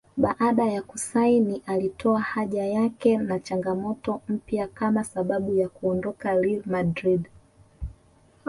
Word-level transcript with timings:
Baada 0.17 0.65
ya 0.65 0.81
kusaini 0.81 1.61
alitoa 1.65 2.19
haja 2.21 2.65
yake 2.65 3.17
na 3.17 3.39
changamoto 3.39 4.21
mpya 4.29 4.67
kama 4.67 5.03
sababu 5.03 5.55
ya 5.55 5.69
kuondoka 5.69 6.33
RealMadrid 6.33 7.29